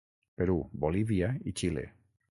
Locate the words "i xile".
1.53-1.85